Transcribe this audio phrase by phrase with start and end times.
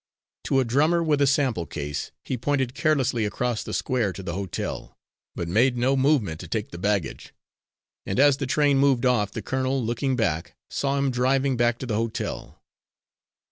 [0.45, 4.33] To a drummer with a sample case, he pointed carelessly across the square to the
[4.33, 4.97] hotel,
[5.35, 7.35] but made no movement to take the baggage;
[8.07, 11.85] and as the train moved off, the colonel, looking back, saw him driving back to
[11.85, 12.63] the hotel.